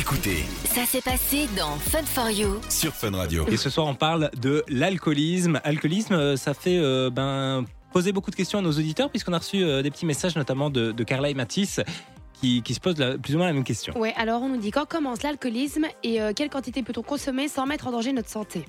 [0.00, 2.58] Écoutez Ça s'est passé dans Fun for You.
[2.70, 3.46] sur Fun Radio.
[3.48, 5.60] Et ce soir, on parle de l'alcoolisme.
[5.62, 9.38] Alcoolisme, euh, ça fait euh, ben, poser beaucoup de questions à nos auditeurs, puisqu'on a
[9.38, 11.80] reçu euh, des petits messages, notamment de, de Carla et Mathis,
[12.32, 13.94] qui, qui se posent la- plus ou moins la même question.
[13.98, 17.66] Ouais, alors on nous dit quand commence l'alcoolisme et euh, quelle quantité peut-on consommer sans
[17.66, 18.64] mettre en danger notre santé?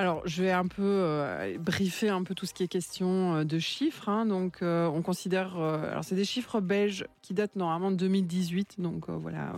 [0.00, 3.44] Alors, je vais un peu euh, briefer un peu tout ce qui est question euh,
[3.44, 4.08] de chiffres.
[4.08, 4.26] hein.
[4.26, 5.58] Donc, euh, on considère.
[5.58, 8.76] euh, alors, c'est des chiffres belges qui datent normalement de 2018.
[8.78, 9.54] Donc, voilà.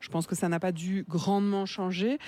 [0.00, 2.18] Je pense que ça n'a pas dû grandement changer.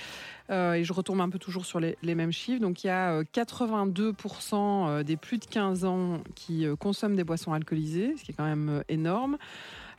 [0.50, 2.60] Et je retombe un peu toujours sur les, mêmes chiffres.
[2.60, 7.54] Donc, il y a euh, 82% des plus de 15 ans qui consomment des boissons
[7.54, 9.38] alcoolisées, ce qui est quand même énorme.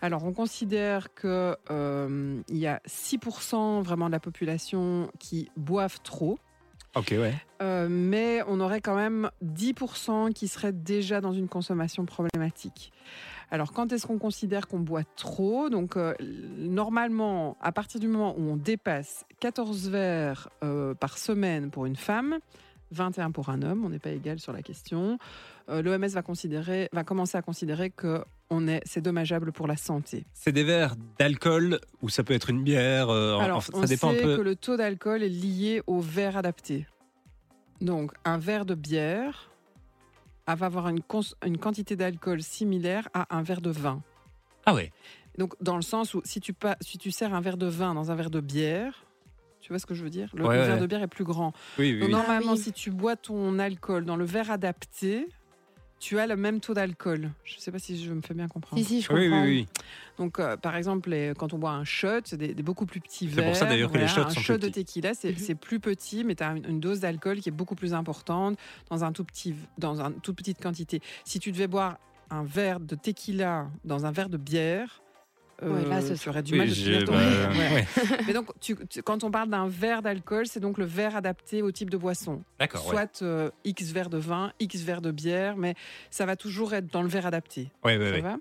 [0.02, 1.56] Alors, on considère qu'il
[2.50, 6.38] y a 6% vraiment de la population qui boivent trop.
[6.98, 7.34] Ok, ouais.
[7.62, 12.92] Euh, mais on aurait quand même 10% qui seraient déjà dans une consommation problématique.
[13.50, 15.70] Alors, quand est-ce qu'on considère qu'on boit trop?
[15.70, 16.14] Donc, euh,
[16.58, 21.96] normalement, à partir du moment où on dépasse 14 verres euh, par semaine pour une
[21.96, 22.38] femme,
[22.92, 25.18] 21 pour un homme, on n'est pas égal sur la question.
[25.70, 29.76] euh, L'OMS va considérer, va commencer à considérer que on est, c'est dommageable pour la
[29.76, 30.26] santé.
[30.34, 33.10] C'est des verres d'alcool, ou ça peut être une bière.
[33.10, 34.38] euh, Alors, on ça dépend un sait peu.
[34.38, 36.86] que le taux d'alcool est lié au verre adapté.
[37.82, 39.50] Donc, un verre de bière
[40.48, 44.02] va avoir une, cons- une quantité d'alcool similaire à un verre de vin.
[44.66, 44.92] Ah ouais.
[45.38, 47.94] Donc, dans le sens où si tu, pas, si tu sers un verre de vin
[47.94, 49.06] dans un verre de bière,
[49.60, 50.30] tu vois ce que je veux dire?
[50.34, 50.68] Le, Ouais, le ouais.
[50.68, 51.52] verre de bière est plus grand.
[51.78, 52.00] Oui, oui.
[52.00, 52.16] Donc, oui.
[52.16, 52.62] normalement, Ah oui.
[52.64, 55.28] si tu bois ton alcool dans le verre adapté,
[56.00, 57.32] tu as le même taux d'alcool.
[57.44, 58.82] Je ne sais pas si je me fais bien comprendre.
[58.82, 59.44] Si, si, je Oui, comprends.
[59.44, 59.68] oui, oui.
[60.18, 63.00] Donc, euh, par exemple, les- quand on boit un shot, c'est des, des beaucoup plus
[63.00, 63.46] petits C'est verres.
[63.46, 65.38] pour ça, d'ailleurs, que les shots Un sont shot plus de tequila, c'est Mhm.
[65.38, 68.58] c'est plus petit, mais tu as une, une dose d'alcool qui est beaucoup plus importante
[68.90, 71.02] dans un tout petit, dans une toute petite quantité.
[71.26, 71.98] Si tu devais boire
[72.30, 75.02] un verre de tequila dans un verre de bière,
[75.64, 77.50] euh, Ouais, là, ce tu aurais du Oui, mal de bah, verre.
[77.52, 77.74] Ouais.
[77.74, 77.88] ouais.
[78.28, 81.62] Mais donc, tu- tu- quand on parle d'un verre d'alcool, c'est donc le verre adapté
[81.62, 82.44] au type de boisson.
[82.60, 82.92] D'accord, ouais.
[82.94, 85.76] Soit euh, X verres de vin, X verres de bière, mais
[86.12, 87.70] ça va toujours être dans le verre adapté.
[87.84, 88.22] Ça ouais.
[88.22, 88.38] va?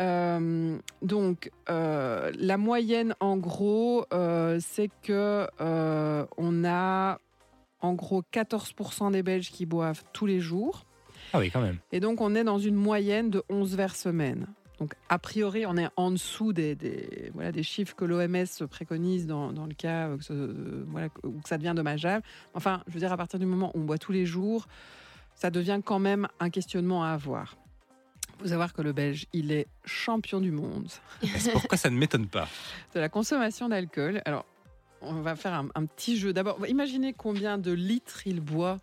[0.00, 7.18] Euh, donc, euh, la moyenne, en gros, euh, c'est que euh, on a
[7.80, 10.84] en gros 14% des Belges qui boivent tous les jours.
[11.32, 11.78] Ah oui, quand même.
[11.92, 14.46] Et donc, on est dans une moyenne de 11 verres semaine.
[14.78, 19.26] Donc, a priori, on est en dessous des, des- voilà, des chiffres que l'OMS préconise
[19.26, 22.24] dans, dans le cas euh, ce- euh, voilà, où ça devient dommageable.
[22.54, 24.68] Enfin, je veux dire, à partir du moment où on boit tous les jours,
[25.34, 27.56] ça devient quand même un questionnement à avoir.
[28.36, 30.88] Il faut savoir que le Belge, il est champion du monde
[31.38, 32.46] C'est pourquoi ça ne m'étonne pas.
[32.94, 34.22] de la consommation d'alcool.
[34.26, 34.44] Alors,
[35.00, 36.32] on va faire un, un petit jeu.
[36.32, 38.78] D'abord, imaginez combien de litres il boit.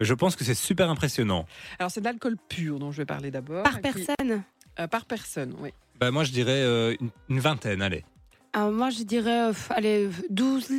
[0.00, 1.46] Je pense que c'est super impressionnant.
[1.80, 3.62] Alors, c'est de l'alcool pur dont je vais parler d'abord.
[3.64, 4.42] Par qui- personne
[4.78, 5.70] euh, par personne, oui.
[5.98, 8.04] Bah, moi, je dirais euh, une, une vingtaine, allez.
[8.52, 10.72] Alors, Moi, je dirais, euh, allez, 12.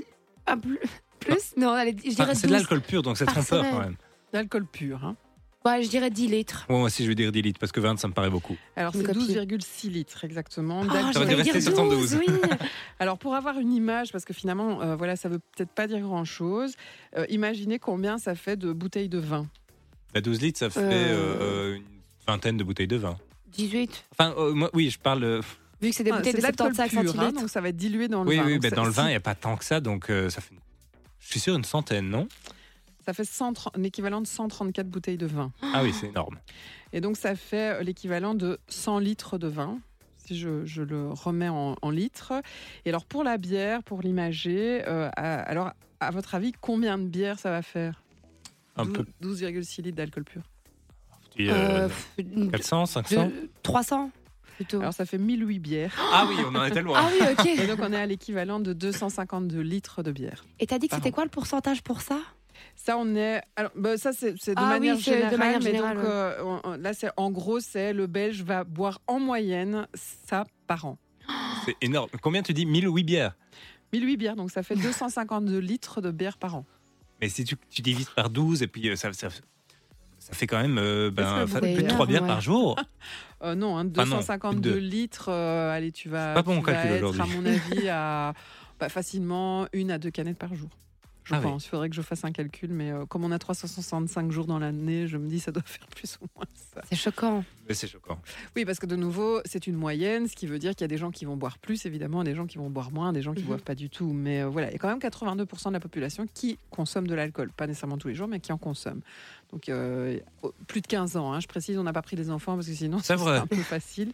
[0.46, 0.80] ah, plus,
[1.20, 2.58] plus Non, allez, je dirais c'est de 12.
[2.58, 3.96] l'alcool pur, donc c'est trompeur quand même.
[4.34, 5.04] D'alcool pur.
[5.04, 5.16] Hein.
[5.66, 6.66] Ouais, je dirais 10 litres.
[6.70, 8.56] Ouais, moi aussi, je vais dire 10 litres, parce que 20, ça me paraît beaucoup.
[8.78, 9.34] Alors, Une c'est copie.
[9.36, 10.82] 12,6 litres exactement.
[10.84, 11.14] Oh, d'alcool.
[11.14, 12.20] T'aurais dû rester sur ton 12.
[12.26, 12.34] Oui.
[13.00, 16.00] Alors, pour avoir une image, parce que finalement, euh, voilà, ça veut peut-être pas dire
[16.00, 16.74] grand-chose,
[17.18, 19.48] euh, imaginez combien ça fait de bouteilles de vin.
[20.14, 21.36] Bah, 12 litres, ça fait Euh.
[21.42, 21.84] euh, une
[22.26, 23.18] vingtaine de bouteilles de vin.
[23.48, 24.06] 18.
[24.12, 25.24] Enfin, euh, moi, oui, je parle.
[25.24, 25.42] euh,
[25.82, 27.40] Vu que c'est des Ah, bouteilles de l'alcool 75 pur, hein, centilitres.
[27.42, 28.46] donc ça va être dilué dans le oui, vin.
[28.46, 30.10] oui, Donc bah, ça- dans le vin, il n'y a pas tant que ça, donc
[30.10, 30.56] euh, ça fait.
[31.20, 32.28] Je suis sûr une centaine, non?
[33.06, 35.52] Ça fait 130 l'équivalent de 134 bouteilles de vin.
[35.74, 36.40] Ah oui, c'est énorme.
[36.94, 39.80] Et donc, ça fait euh, l'équivalent de 100 litres de vin,
[40.26, 42.34] si je, je le remets en, en litres.
[42.86, 47.06] Et alors, pour la bière, pour l'imager, euh, à- alors, à votre avis, combien de
[47.08, 48.04] bière ça va faire?
[48.76, 49.06] Un 12 peu.
[49.22, 50.42] 12,6 litres d'alcool pur.
[51.38, 54.12] Tu dis, Euh, euh, une- 400, 500 de- 300
[54.56, 54.80] plutôt.
[54.82, 55.96] Alors, ça fait 1008 bières.
[56.14, 57.00] Ah oui, on en était loin.
[57.02, 57.46] Ah oui, ok.
[57.46, 60.46] Et donc, on est à l'équivalent de 252 litres de bière.
[60.60, 61.12] Et t'as dit que c'était an.
[61.14, 62.20] quoi le pourcentage pour ça?
[62.76, 63.42] Ça, on est.
[63.56, 66.06] Alors, bah, ça, c'est c'est de, Ah oui, manière de générale, manière mais générale, donc,
[66.06, 66.12] ouais.
[66.12, 70.86] euh, on- là, c'est en gros, c'est le Belge va boire en moyenne ça par
[70.86, 70.98] an.
[71.66, 72.10] C'est énorme.
[72.22, 72.66] Combien tu dis?
[72.66, 73.36] 1008 bières?
[73.94, 76.66] 1008 bières, donc ça fait 252 litres de bière par an.
[77.22, 79.28] Mais si tu, tu divises par 12, et puis euh, ça, ça,
[80.28, 82.28] ça fait quand même euh, ben, plus de 3 énorme, bières ouais.
[82.28, 82.76] par jour.
[83.44, 84.80] Euh, non, hein, Ah non, 252 plus de deux.
[84.80, 85.30] litres.
[85.30, 88.34] euh, allez, tu vas, pas bon tu vas être, à mon avis, à
[88.80, 90.70] bah, facilement une à deux canettes par jour.
[91.30, 91.66] Je Ah pense.
[91.66, 94.60] Il faudrait que je fasse un calcul, mais euh, comme on a 365 jours dans
[94.60, 96.82] l'année, je me dis ça doit faire plus ou moins ça.
[96.90, 97.44] C'est choquant.
[97.68, 98.18] Mais c'est choquant.
[98.56, 100.88] Oui, parce que de nouveau, c'est une moyenne, ce qui veut dire qu'il y a
[100.88, 103.34] des gens qui vont boire plus, évidemment, des gens qui vont boire moins, des gens
[103.34, 103.48] qui Mhm.
[103.48, 104.14] boivent pas du tout.
[104.14, 107.14] Mais euh, voilà, il y a quand même 82% de la population qui consomme de
[107.14, 107.52] l'alcool.
[107.52, 109.02] Pas nécessairement tous les jours, mais qui en consomme.
[109.52, 110.18] Donc, euh,
[110.68, 112.74] plus de 15 ans, hein, je précise, on n'a pas pris les enfants parce que
[112.74, 114.14] sinon, C'est un peu facile.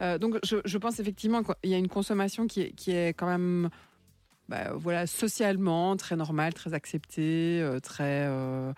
[0.00, 3.12] Euh, donc, je, je pense effectivement qu'il y a une consommation qui est, qui est
[3.14, 3.68] quand même,
[4.50, 8.26] bah, voilà, socialement très normale, très acceptée, euh, très.
[8.28, 8.72] euh,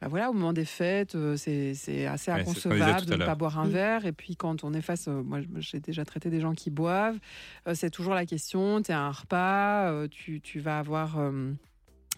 [0.00, 3.34] bah, voilà, au moment des fêtes, euh, c'est c'est assez Ouais, inconcevable de ne pas
[3.34, 3.70] boire un Mm.
[3.70, 4.06] verre.
[4.06, 7.18] Et puis, quand on est face, euh, moi, j'ai déjà traité des gens qui boivent,
[7.66, 11.18] euh, c'est toujours la question tu es à un repas, euh, tu, tu vas avoir.
[11.18, 11.52] euh,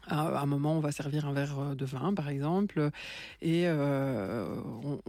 [0.09, 2.91] à un moment, on va servir un verre euh, de vin, par exemple,
[3.41, 4.47] et euh,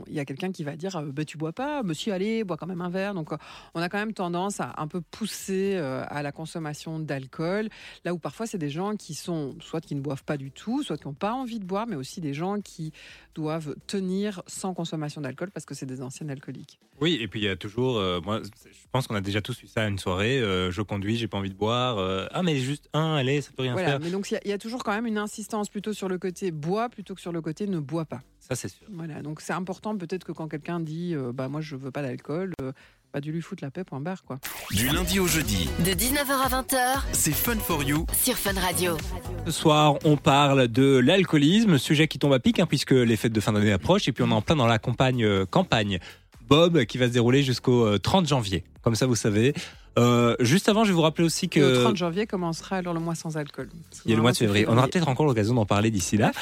[0.08, 2.58] il y a quelqu'un qui va dire euh, bah, Tu bois pas Monsieur, allez, bois
[2.58, 3.14] quand même un verre.
[3.14, 3.30] Donc,
[3.74, 7.70] on a quand même tendance à un peu pousser à la consommation d'alcool,
[8.06, 10.84] là où parfois, c'est des gens qui sont soit qui ne boivent pas du tout,
[10.84, 12.92] soit qui n'ont pas envie de boire, mais aussi des gens qui
[13.36, 16.80] doivent tenir sans consommation d'alcool parce que c'est des anciens alcooliques.
[17.02, 19.62] Oui, et puis il y a toujours, euh, moi, je pense qu'on a déjà tous
[19.64, 20.40] eu ça à une soirée.
[20.40, 21.98] euh, je conduis, j'ai pas envie de boire.
[22.32, 24.00] ah, mais juste un, allez, ça peut rien Voilà, faire.
[24.00, 26.08] mais donc il y a- il y, a toujours quand même une insistance plutôt sur
[26.10, 28.22] le côté bois plutôt que sur le côté ne bois pas.
[28.40, 28.86] Ça, c'est sûr.
[28.92, 32.02] Voilà, donc c'est important peut-être que quand quelqu'un dit euh, bah moi je veux pas
[32.02, 32.72] d'alcool, euh,
[33.14, 34.40] bah du lui foutre la paix point barre quoi.
[34.72, 38.06] Du lundi au jeudi, De 19h à 20h c'est Fun for You.
[38.14, 38.98] sur Fun Radio.
[39.46, 43.34] Ce soir, on parle de l'alcoolisme, sujet qui tombe à pic, hein, puisque les fêtes
[43.34, 46.00] de fin d'année approchent, et puis on est en plein dans la campagne, euh, campagne
[46.48, 48.64] Bob, qui va se dérouler jusqu'au euh, 30 janvier.
[48.82, 49.54] Comme ça, vous savez.
[50.00, 51.60] Euh, juste avant, je vais vous rappeler aussi que.
[51.60, 53.70] Le 30 janvier commencera alors le mois sans alcool.
[54.06, 54.66] Il y a le mois de février.
[54.68, 56.32] On aura peut-être encore l'occasion d'en parler d'ici là.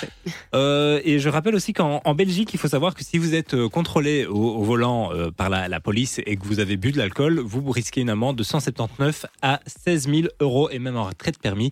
[0.53, 3.53] Euh, et je rappelle aussi qu'en en Belgique, il faut savoir que si vous êtes
[3.53, 6.91] euh, contrôlé au, au volant euh, par la, la police et que vous avez bu
[6.91, 11.05] de l'alcool, vous risquez une amende de 179 à 16 000 euros et même en
[11.05, 11.71] retrait de permis.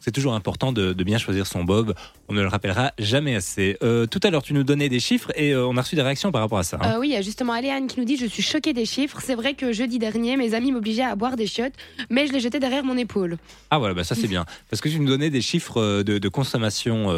[0.00, 1.94] C'est toujours important de, de bien choisir son bob.
[2.28, 3.76] On ne le rappellera jamais assez.
[3.82, 6.02] Euh, tout à l'heure, tu nous donnais des chiffres et euh, on a reçu des
[6.02, 6.78] réactions par rapport à ça.
[6.80, 6.94] hein.
[6.94, 9.20] Euh, oui, il y a justement Aléane qui nous dit Je suis choquée des chiffres.
[9.22, 11.74] C'est vrai que jeudi dernier, mes amis m'obligeaient à boire des chiottes,
[12.08, 13.36] mais je les jetais derrière mon épaule.
[13.70, 14.44] Ah voilà, bah ça c'est bien.
[14.70, 17.08] Parce que tu nous donnais des chiffres de, de consommation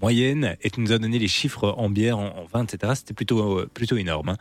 [0.00, 2.92] moyenne et tu nous as donné les chiffres en bière, en, en vin, etc.
[2.96, 4.30] C'était plutôt, plutôt énorme.
[4.30, 4.36] hein.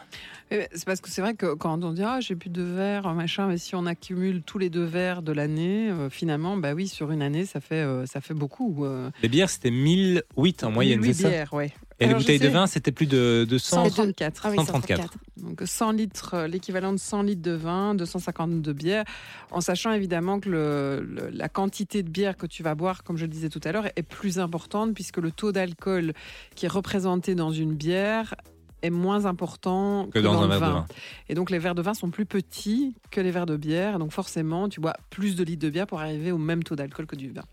[0.53, 3.11] Mais C'est parce que c'est vrai que quand on dit ah j'ai plus de verres
[3.13, 6.87] machin, mais si on accumule tous les deux verres de l'année, euh, finalement bah oui
[6.87, 8.85] sur une année ça fait euh, ça fait beaucoup.
[8.85, 11.29] euh, Les bières, c'était 1008 en moyenne, c'est 1008 ça?
[11.29, 11.71] bières, ouais.
[11.99, 13.85] Et les Alors, bouteilles de vin, c'était plus de 200.
[13.89, 14.41] 134.
[14.45, 15.13] Ah oui, 134.
[15.37, 19.05] Donc 100 litres, l'équivalent de 100 litres de vin, 250 de bière,
[19.51, 23.15] en sachant évidemment que le- le- la quantité de bière que tu vas boire, comme
[23.17, 26.13] je le disais tout à l'heure, est plus importante puisque le taux d'alcool
[26.55, 28.35] qui est représenté dans une bière
[28.83, 30.71] est moins important Que dans un le verre de vin.
[30.73, 30.85] vin.
[31.29, 34.11] Et donc les verres de vin sont plus petits que les verres de bière, donc
[34.11, 37.15] forcément tu bois plus de litres de bière pour arriver au même taux d'alcool que
[37.15, 37.43] du vin.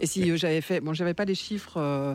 [0.00, 1.74] Et si euh, j'avais fait, bon, j'avais pas les chiffres.
[1.76, 2.14] euh,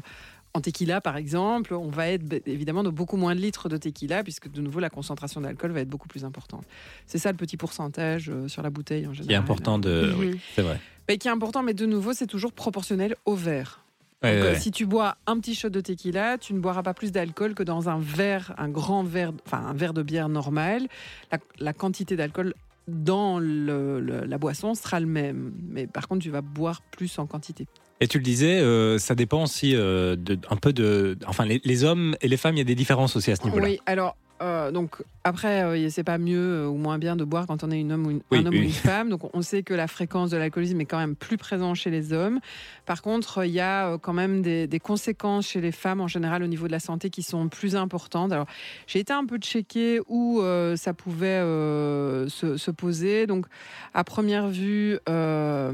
[0.56, 3.78] en tequila, par exemple, on va être bah, évidemment de beaucoup moins de litres de
[3.78, 6.64] tequila, puisque de nouveau la concentration d'alcool va être beaucoup plus importante.
[7.08, 9.28] C'est ça le petit pourcentage euh, sur la bouteille en général.
[9.28, 10.12] Qui est important de.
[10.14, 10.20] Mhm.
[10.20, 10.80] Oui, c'est vrai.
[11.10, 13.83] Mais qui est important, mais de nouveau, c'est toujours proportionnel au verre.
[14.24, 14.60] Ouais, Donc, ouais, euh.
[14.60, 17.64] Si tu bois un petit shot de tequila, tu ne boiras pas plus d'alcool que
[17.64, 20.88] dans un verre, un grand verre, enfin un verre de bière normal.
[21.32, 22.54] La, la quantité d'alcool
[22.88, 27.18] dans le- le- la boisson sera le même, mais par contre, tu vas boire plus
[27.20, 27.66] en quantité.
[28.02, 31.18] Et tu le disais, euh, ça dépend aussi euh, de, un peu de.
[31.26, 33.44] Enfin, les, les hommes et les femmes, il y a des différences aussi à ce
[33.44, 33.66] niveau-là.
[33.66, 34.18] Oui, alors.
[34.42, 37.72] Euh, donc après, euh, c'est pas mieux euh, ou moins bien de boire quand on
[37.72, 38.60] est une homme ou une, Oui, un homme oui.
[38.60, 39.10] ou une femme.
[39.10, 42.12] Donc on sait que la fréquence de l'alcoolisme est quand même plus présente chez les
[42.12, 42.40] hommes.
[42.86, 46.08] Par contre, il y a euh, quand même des, des conséquences chez les femmes en
[46.10, 48.34] général au niveau de la santé qui sont plus importantes.
[48.34, 48.48] Alors
[48.86, 53.26] j'ai été un peu checker où euh, ça pouvait euh, se, se poser.
[53.28, 53.46] Donc
[53.94, 55.72] à première vue, euh,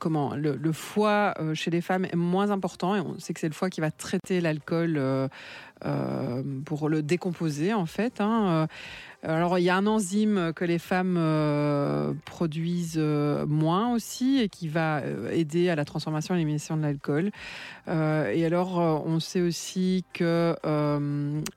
[0.00, 3.38] comment le, le foie euh, chez les femmes est moins important et on sait que
[3.40, 4.96] c'est le foie qui va traiter l'alcool.
[4.98, 5.28] euh,
[5.86, 8.20] euh, pour le décomposer en fait.
[8.20, 8.66] hein.
[9.22, 11.16] Alors il y a un enzyme que les femmes
[12.26, 15.00] produisent moins aussi et qui va
[15.32, 17.30] aider à la transformation et l'élimination de l'alcool.
[17.88, 18.76] Et alors
[19.06, 20.54] on sait aussi que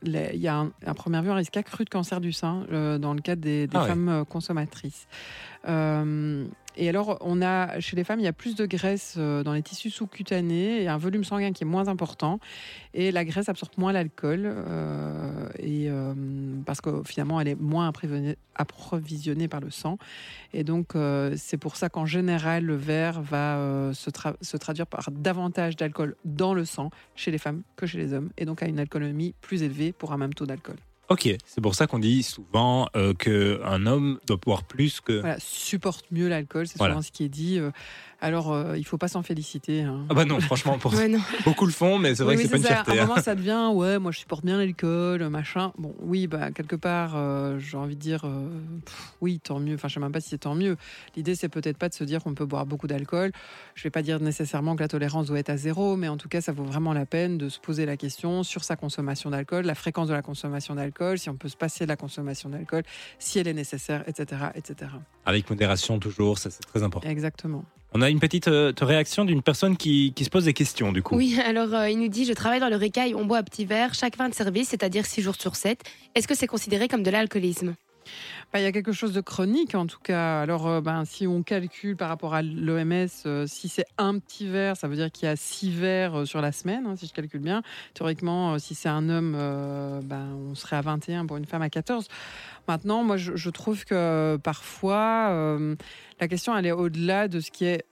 [0.03, 2.65] les- il y a un, à première vue un risque accru de cancer du sein
[2.99, 3.87] dans le cadre des, des Ah ouais.
[3.89, 5.07] femmes consommatrices.
[5.67, 9.43] Euh, et alors, on a chez les femmes, il y a plus de graisse euh,
[9.43, 12.39] dans les tissus sous-cutanés et un volume sanguin qui est moins important.
[12.93, 16.13] Et la graisse absorbe moins l'alcool euh, et euh,
[16.65, 19.97] parce que finalement, elle est moins approvisionnée- par le sang.
[20.53, 20.93] Et donc,
[21.35, 24.09] c'est pour ça qu'en général, le verre va se,
[24.41, 28.29] se traduire par davantage d'alcool dans le sang chez les femmes que chez les hommes,
[28.37, 30.77] et donc à une alcoolémie plus élevée pour un même taux d'alcool.
[31.09, 35.19] Ok, c'est pour ça qu'on dit souvent euh, qu'un homme doit boire plus que.
[35.19, 36.93] Voilà, supporte mieux l'alcool, c'est Voilà.
[36.93, 37.59] souvent ce qui est dit.
[37.59, 37.71] euh,
[38.23, 39.81] Alors, euh, il faut pas s'en féliciter.
[39.81, 40.05] hein.
[40.09, 40.93] Ah bah non, franchement, pour...
[40.97, 41.19] Ouais, non.
[41.43, 42.69] beaucoup le font, mais c'est vrai Oui, que c'est pas une ça.
[42.69, 42.91] fierté.
[42.91, 43.07] À un hein.
[43.07, 45.73] moment, ça devient, ouais, moi je supporte bien l'alcool, machin.
[45.77, 48.47] Bon, oui, bah, quelque part, euh, j'ai envie de dire, euh,
[48.85, 49.75] pff, oui, tant mieux.
[49.75, 50.77] Enfin, je sais même pas si c'est tant mieux.
[51.17, 53.33] L'idée, c'est peut-être pas de se dire qu'on peut boire beaucoup d'alcool.
[53.75, 56.29] Je vais pas dire nécessairement que la tolérance doit être à zéro, mais en tout
[56.29, 59.65] cas, ça vaut vraiment la peine de se poser la question sur sa consommation d'alcool,
[59.65, 62.83] la fréquence de la consommation d'alcool, si on peut se passer de la consommation d'alcool,
[63.19, 64.91] si elle est nécessaire, etc., etc.
[65.25, 67.09] Avec modération toujours, ça c'est très important.
[67.09, 67.65] Exactement.
[67.95, 71.03] On a une petite euh, réaction d'une personne qui, qui se pose des questions du
[71.03, 71.15] coup.
[71.15, 73.65] Oui, alors euh, il nous dit Je travaille dans le récail, on boit à petit
[73.65, 75.83] verre chaque fin de service, c'est-à-dire 6 jours sur 7.
[76.15, 77.75] Est-ce que c'est considéré comme de l'alcoolisme?
[78.55, 80.41] Il y a quelque chose de chronique en tout cas.
[80.41, 84.47] Alors, euh, ben, si on calcule par rapport à l'OMS, euh, si c'est un petit
[84.47, 87.07] verre, ça veut dire qu'il y a six verres euh, sur la semaine, hein, si
[87.07, 87.63] je calcule bien.
[87.95, 89.33] Théoriquement, si c'est un homme,
[90.03, 92.07] ben, on serait à 21 pour une femme à 14.
[92.67, 95.57] Maintenant, moi, je, trouve que parfois,
[96.19, 97.85] la question, elle est au-delà de ce qui est,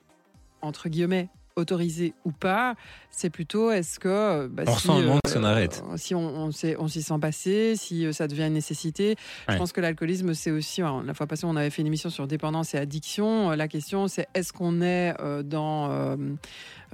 [0.61, 2.75] entre guillemets, autorisé ou pas.
[3.10, 4.48] C'est plutôt, est-ce que...
[4.48, 5.84] bah, On ressent un manque si on arrête.
[5.91, 9.15] euh, Si on, s'y sent passer, si euh, ça devient une nécessité.
[9.50, 10.81] Je pense que l'alcoolisme, c'est aussi...
[10.81, 13.51] alors, La fois passée, on avait fait une émission sur dépendance et addiction.
[13.51, 15.89] Euh, La question, c'est est-ce qu'on est euh, dans...
[15.91, 16.15] euh,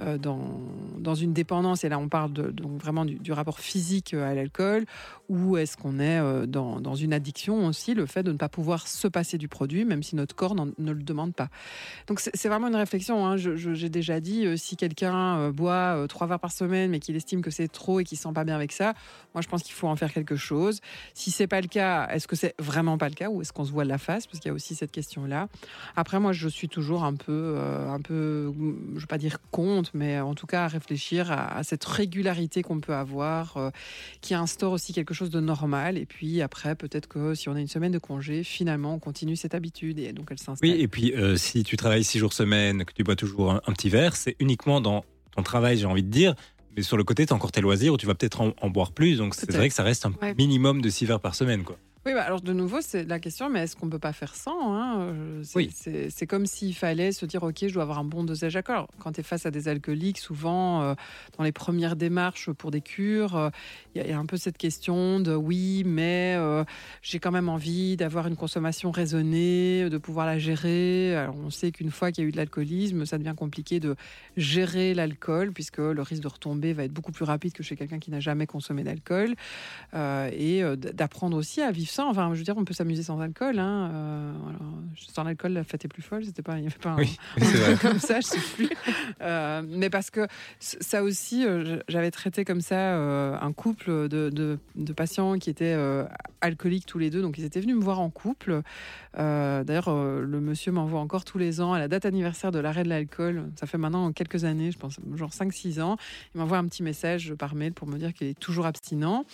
[0.00, 0.60] euh, dans,
[0.98, 4.30] dans une dépendance, et là on parle de, donc vraiment du, du rapport physique euh,
[4.30, 4.84] à l'alcool,
[5.28, 8.48] ou est-ce qu'on est euh, dans, dans une addiction aussi, le fait de ne pas
[8.48, 11.48] pouvoir se passer du produit, même si notre corps ne le demande pas.
[12.06, 13.26] Donc c'est vraiment une réflexion.
[13.26, 13.36] hein.
[13.36, 16.90] Je- je- J'ai déjà dit, euh, si quelqu'un euh, boit euh, trois verres par semaine,
[16.90, 18.94] mais qu'il estime que c'est trop et qu'il se sent pas bien avec ça,
[19.34, 20.80] moi je pense qu'il faut en faire quelque chose.
[21.14, 23.64] Si c'est pas le cas, est-ce que c'est vraiment pas le cas, ou est-ce qu'on
[23.64, 25.48] se voit de la face, parce qu'il y a aussi cette question-là.
[25.96, 28.52] Après, moi, je suis toujours un peu, euh, un peu,
[28.94, 32.80] je vais pas dire contre, mais en tout cas à réfléchir à, cette régularité qu'on
[32.80, 33.70] peut avoir, euh,
[34.20, 35.98] qui instaure aussi quelque chose de normal.
[35.98, 39.36] Et puis après, peut-être que si on a une semaine de congé, finalement, on continue
[39.36, 40.70] cette habitude et donc elle s'installe.
[40.70, 43.88] Oui, et puis si tu travailles six jours semaine, que tu bois toujours un petit
[43.88, 45.04] verre, c'est uniquement dans
[45.34, 46.34] ton travail, j'ai envie de dire.
[46.76, 48.70] Mais sur le côté, tu as encore tes loisirs où tu vas peut-être en, en
[48.70, 49.16] boire plus.
[49.18, 50.34] Donc c'est vrai que ça reste un Ouais.
[50.36, 51.64] minimum de six verres par semaine.
[51.64, 51.76] Quoi.
[52.06, 54.72] Oui, bah, alors de nouveau, c'est la question, mais est-ce qu'on peut pas faire sans
[54.74, 55.70] hein Euh, c'est, Oui.
[55.74, 58.86] c'est, c'est comme s'il fallait se dire, ok, je dois avoir un bon dosage d'alcool.
[58.98, 60.94] Quand tu es face à des alcooliques, souvent, euh,
[61.36, 63.50] dans les premières démarches pour des cures, euh,
[63.94, 66.64] il y, a- il y a un peu cette question de, oui, mais euh,
[67.02, 71.14] j'ai quand même envie d'avoir une consommation raisonnée, de pouvoir la gérer.
[71.16, 73.96] Alors, on sait qu'une fois qu'il y a eu de l'alcoolisme, ça devient compliqué de
[74.36, 77.98] gérer l'alcool, puisque le risque de retomber va être beaucoup plus rapide que chez quelqu'un
[77.98, 79.34] qui n'a jamais consommé d'alcool.
[79.94, 82.08] Euh, et euh, d'apprendre aussi à vivre sans.
[82.10, 83.58] Enfin, je veux dire, on peut s'amuser sans alcool.
[83.58, 83.90] Hein.
[83.92, 84.32] Euh.
[84.96, 86.24] Sans l'alcool, la fête est plus folle.
[86.24, 87.16] C'était pas, il y avait pas Oui,
[87.82, 88.68] comme ça, je sais plus.
[89.20, 90.26] Euh, mais parce que
[90.60, 95.50] ça aussi, euh, j'avais traité comme ça euh, un couple de, de- de patients qui
[95.50, 95.76] étaient
[96.40, 97.22] alcooliques tous les deux.
[97.22, 98.62] Donc, ils étaient venus me voir en couple.
[99.16, 102.88] D'ailleurs, le monsieur m'envoie encore tous les ans à la date anniversaire de l'arrêt de
[102.88, 103.50] l'alcool.
[103.58, 105.96] Ça fait maintenant quelques années, je pense, genre 5-6 ans.
[106.34, 109.24] Il m'envoie un petit message par mail pour me dire qu'il est toujours abstinent.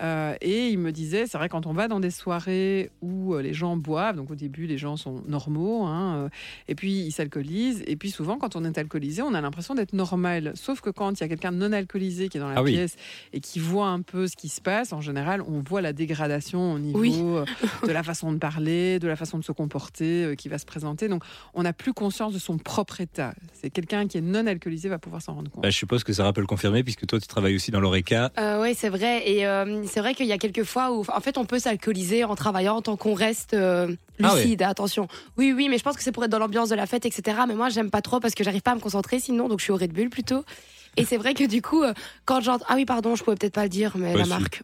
[0.00, 3.54] Et il me disait, c'est vrai, quand on va dans des soirées où euh, les
[3.54, 6.28] gens boivent, donc au début, les gens sont normaux, hein, euh,
[6.68, 7.82] et puis ils s'alcoolisent.
[7.86, 10.52] Et puis souvent, quand on est alcoolisé, on a l'impression d'être normal.
[10.54, 12.62] Sauf que quand il y a quelqu'un de non alcoolisé qui est dans la Ah
[12.62, 12.72] oui.
[12.72, 12.96] pièce
[13.32, 16.72] et qui voit un peu ce qui se passe, en général, on voit la dégradation
[16.74, 17.14] au niveau Oui.
[17.20, 17.44] euh,
[17.86, 20.66] de la façon de parler, de la façon de se comporter, euh, qui va se
[20.66, 21.08] présenter.
[21.08, 21.22] Donc,
[21.54, 23.34] on n'a plus conscience de son propre état.
[23.52, 25.62] C'est quelqu'un qui est non alcoolisé va pouvoir s'en rendre compte.
[25.62, 28.32] Bah, je suppose que Sarah peut le confirmer puisque toi tu travailles aussi dans l'ORECA.
[28.38, 29.28] Euh, oui, c'est vrai.
[29.30, 31.81] Et euh, c'est vrai qu'il y a quelques fois où, en fait, on peut s'alcooliser
[32.24, 34.62] en travaillant tant qu'on reste euh, Ah lucide.
[34.62, 35.08] Attention.
[35.36, 37.38] Oui, oui, mais je pense que c'est pour être dans l'ambiance de la fête, etc.
[37.48, 39.64] Mais moi, j'aime pas trop parce que j'arrive pas à me concentrer sinon, donc je
[39.64, 40.44] suis au Red Bull plutôt.
[40.96, 42.64] Et c'est vrai que du coup, euh, quand j'entends.
[42.68, 44.30] Ah oui, pardon, je pouvais peut-être pas le dire, mais la si.
[44.30, 44.62] marque.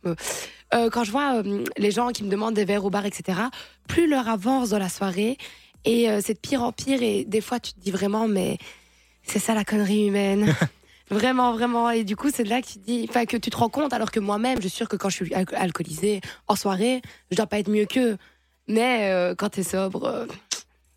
[0.74, 1.42] euh, quand je vois
[1.76, 3.38] les gens qui me demandent des verres au bar, etc.,
[3.88, 5.38] plus l'heure avance dans la soirée,
[5.84, 8.58] et c'est de pire en pire, et des fois, tu te dis vraiment, mais
[9.22, 10.54] c'est ça la connerie humaine.
[11.10, 11.90] Vraiment, vraiment.
[11.90, 14.20] Et du coup, c'est là que tu dis, que tu te rends compte, alors que
[14.20, 17.00] moi-même, je suis sûre que quand je suis al- alcoolisée en soirée,
[17.30, 18.16] je dois pas être mieux qu'eux.
[18.68, 20.26] Mais euh, quand t'es sobre, euh,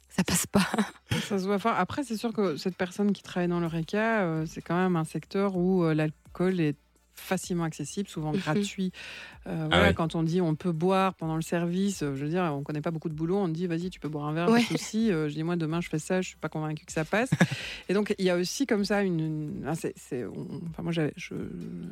[0.10, 0.68] ça passe pas.
[1.27, 1.74] Ça se voit fort.
[1.77, 4.96] Après, c'est sûr que cette personne qui travaille dans le RECA, euh, c'est quand même
[4.98, 6.75] un secteur où l'alcool est
[7.21, 8.39] facilement accessible, souvent Mhm.
[8.39, 8.91] gratuit.
[9.47, 9.93] Euh, voilà, ouais.
[9.93, 12.81] Quand on dit on peut boire pendant le service, euh, je veux dire, on connaît
[12.81, 14.61] pas beaucoup de boulot, on dit vas-y, tu peux boire un verre, Ouais.
[14.67, 15.11] pas de souci.
[15.11, 17.29] Euh, je dis moi demain je fais ça, je suis pas convaincue que ça passe.
[17.89, 20.83] Et donc il y a aussi comme ça une, une- ah, c'est- c'est- on- enfin
[20.83, 21.33] moi j'avais je-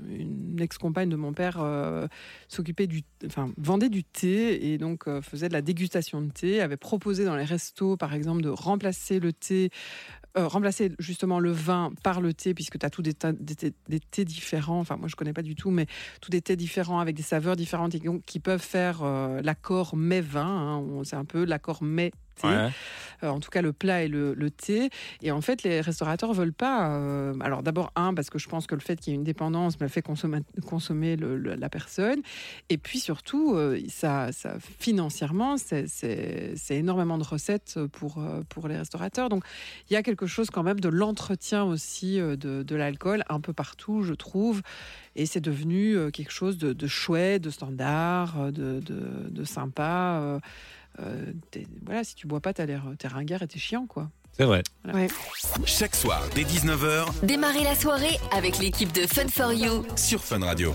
[0.10, 2.08] une ex-compagne de mon père euh,
[2.48, 6.62] s'occupait du, enfin vendait du thé et donc euh, faisait de la dégustation de thé,
[6.62, 9.70] avait proposé dans les restos par exemple de remplacer le thé
[10.40, 13.74] euh, remplacer justement le vin par le thé, puisque tu as tous des, des thés-
[13.88, 14.80] des thés différents.
[14.80, 15.86] Enfin, moi, je connais pas du tout, mais
[16.22, 17.94] tous des thés différents avec des saveurs différentes
[18.26, 20.46] qui, peuvent faire euh, l'accord mets-vin.
[20.46, 21.02] hein.
[21.04, 22.48] C'est un peu l'accord mets thé.
[22.48, 22.70] Ouais.
[23.22, 24.90] Euh, en tout cas le plat et le, le thé.
[25.22, 26.90] Et en fait, les restaurateurs veulent pas.
[26.92, 29.26] euh, alors d'abord un parce que je pense que le fait qu'il y ait une
[29.26, 32.22] dépendance me fait consommer, consommer le- le- la personne.
[32.70, 35.88] Et puis surtout, euh, ça, ça financièrement, c'est-
[36.70, 39.28] énormément de recettes pour pour les restaurateurs.
[39.28, 39.44] Donc
[39.90, 43.52] il y a quelque chose quand même de l'entretien aussi de, de l'alcool un peu
[43.54, 44.62] partout, je trouve.
[45.18, 50.40] Et c'est devenu quelque chose de, de chouette, de standard, de, de, de sympa.
[51.00, 54.10] Euh, euh, voilà, si tu bois pas, t'as l'air t'es ringard et t'es chiant, quoi.
[54.38, 54.64] C'est vrai.
[55.66, 59.86] Chaque soir dès 19h Démarrez la soirée avec l'équipe de Fun for You.
[59.96, 60.74] sur Fun Radio.